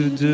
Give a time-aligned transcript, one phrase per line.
[0.00, 0.29] to do.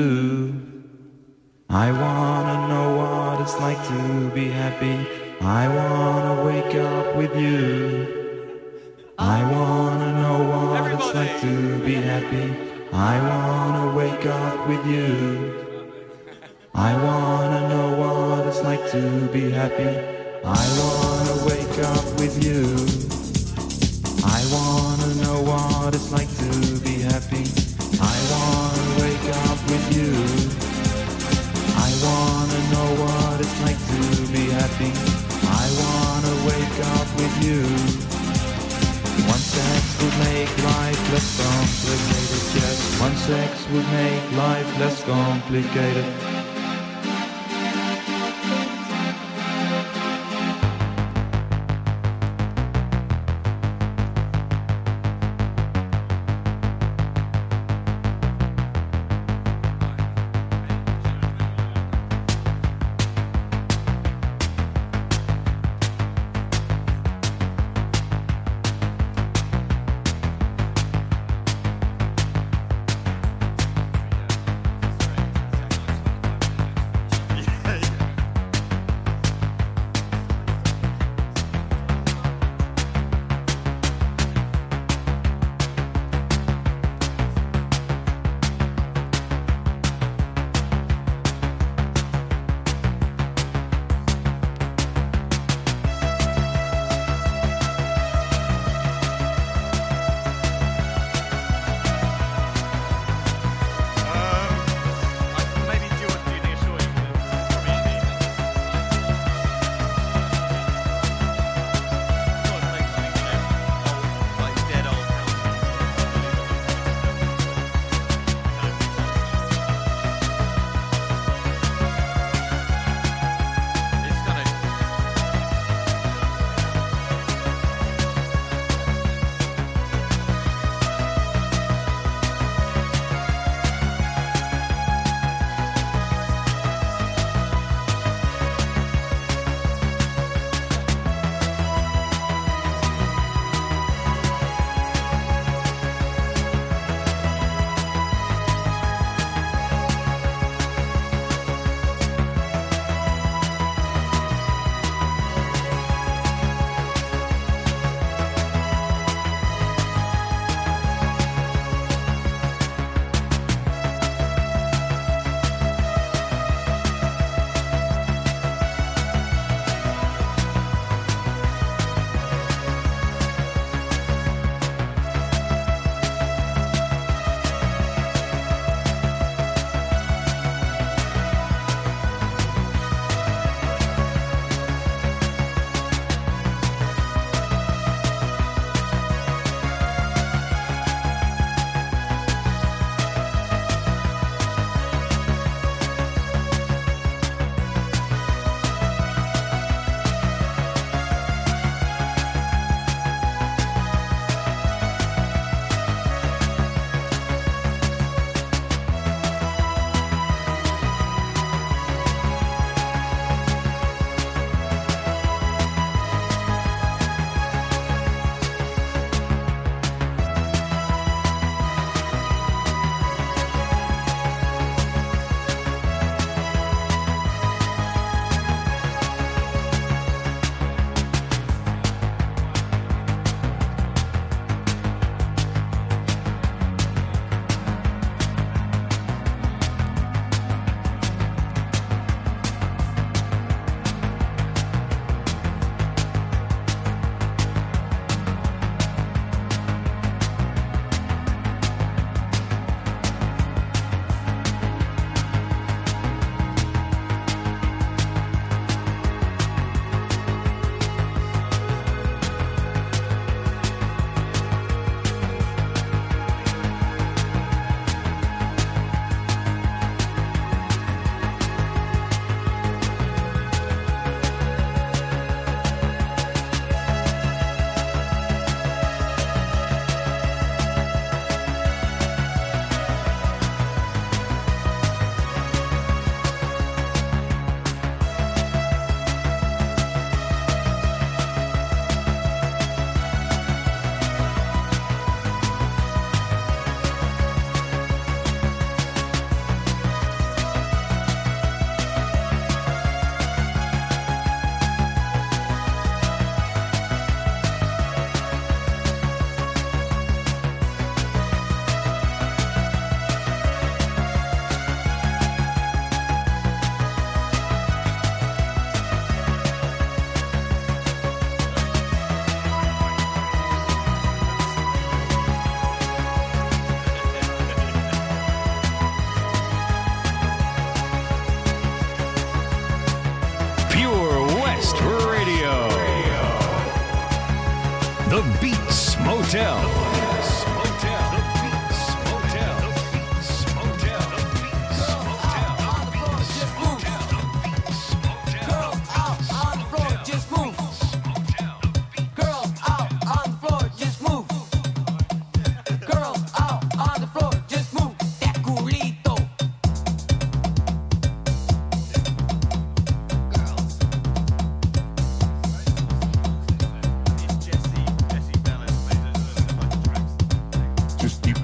[43.26, 46.36] Sex would make life less complicated.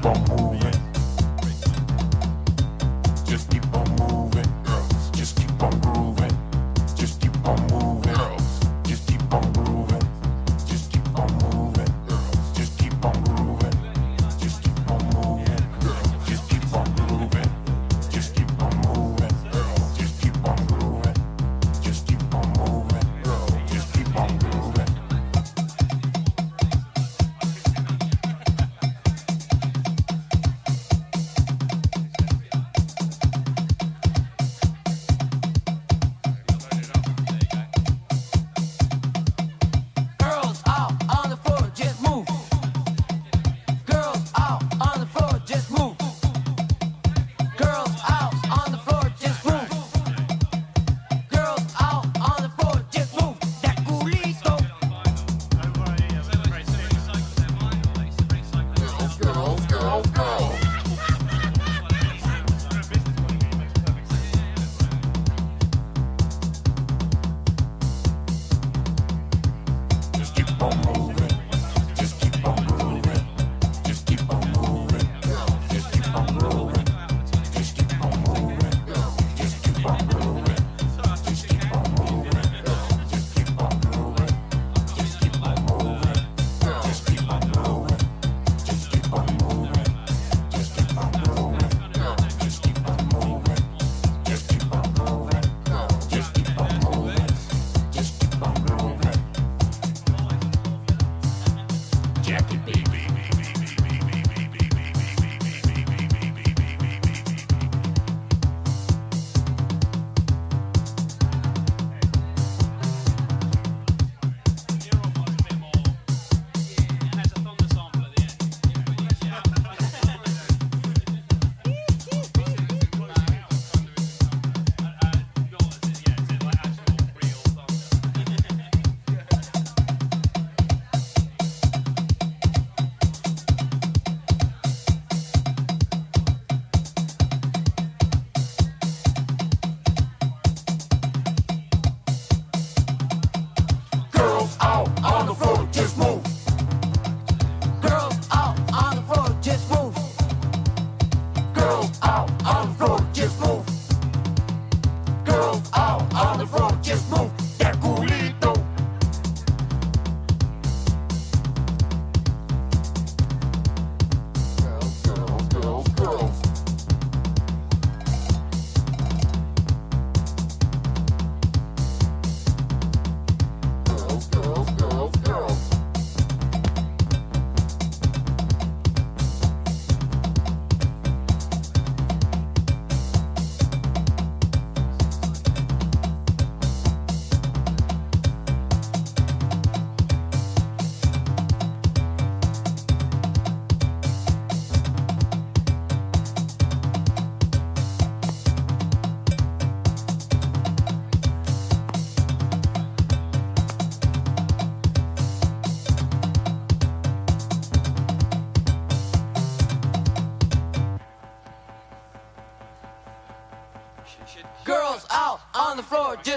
[0.02, 0.51] boom, boom.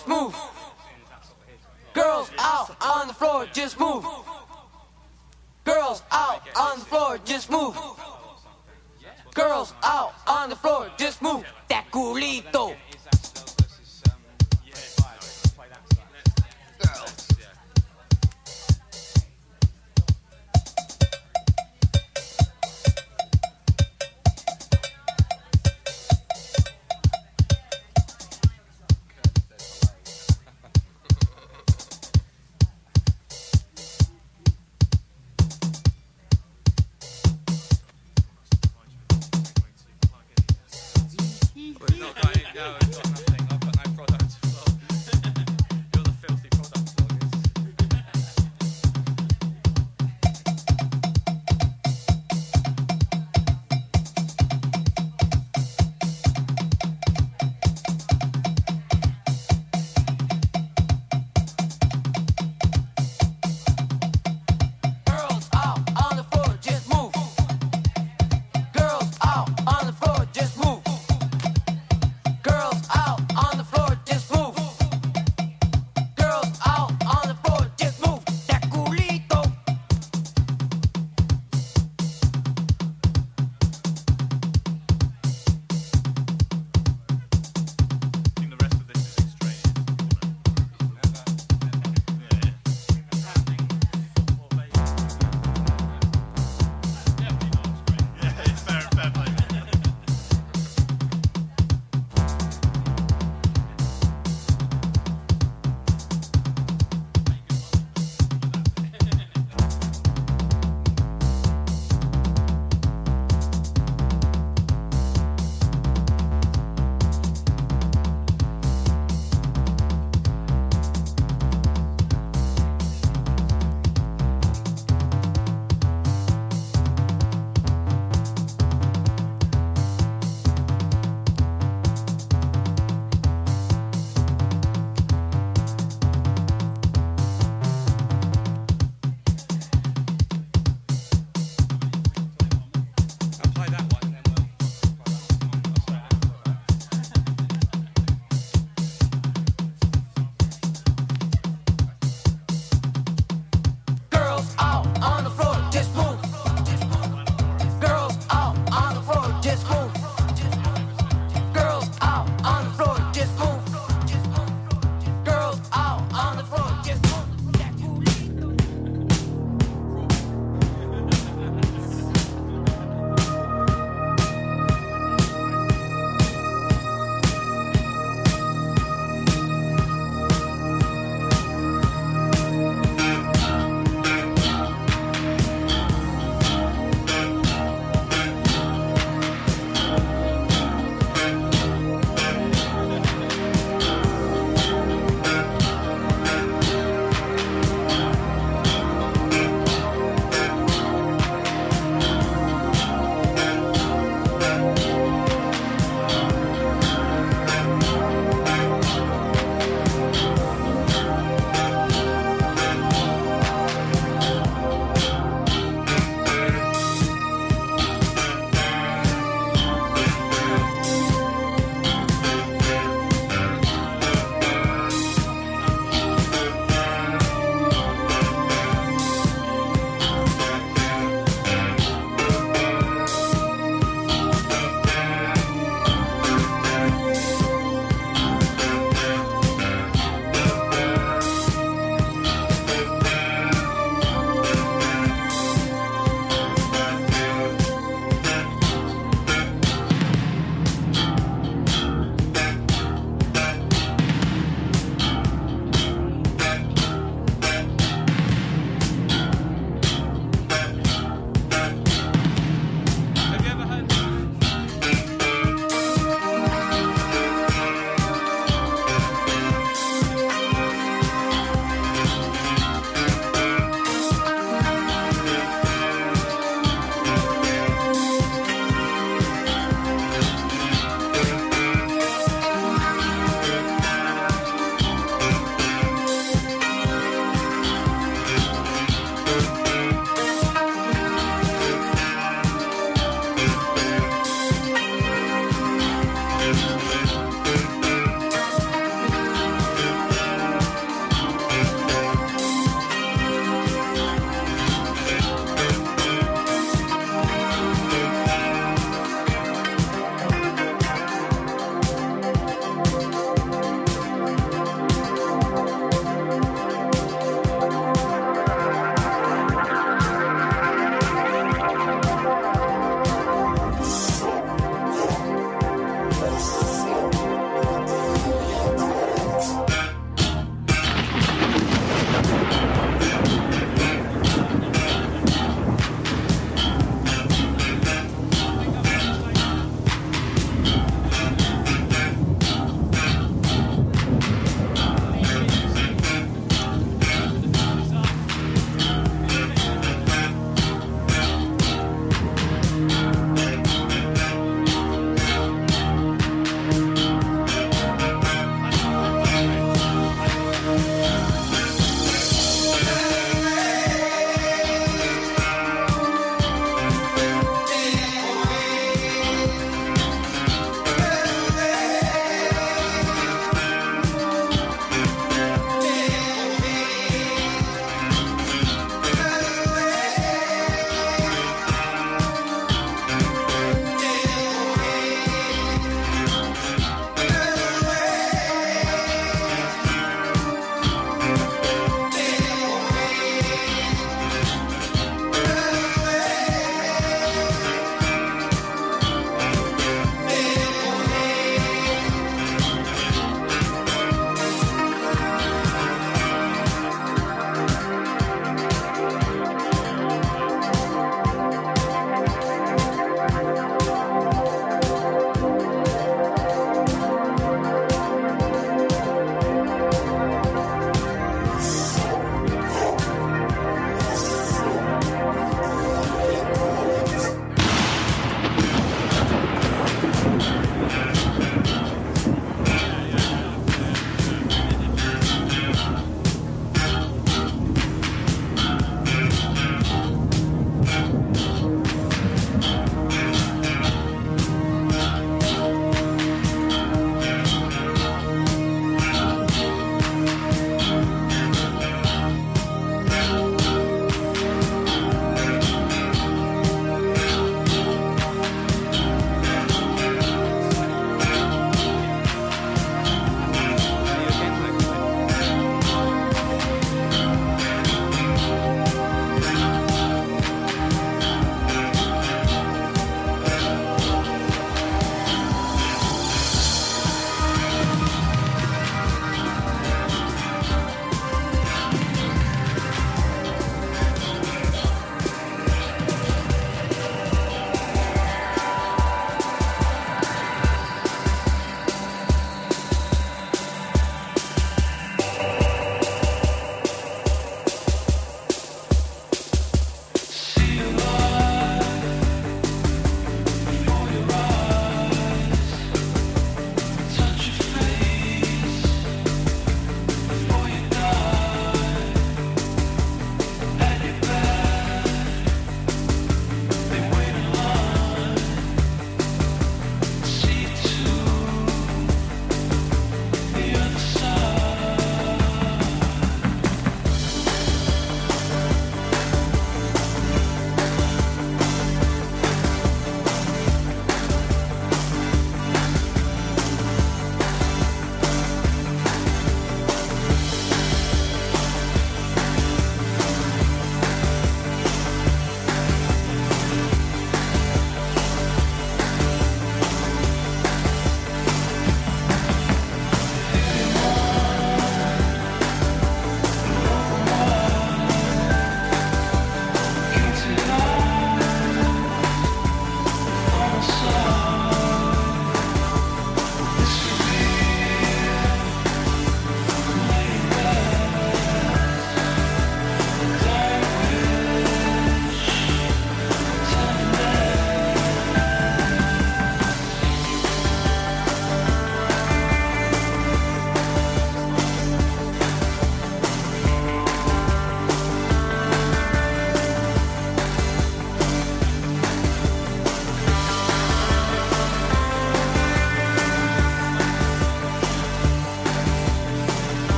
[0.00, 0.34] just move.
[1.92, 4.06] Girls out on the floor, just move.
[5.64, 7.76] Girls out on the floor, just move.
[9.34, 11.44] Girls out on the floor, just move.
[11.68, 12.76] That culito.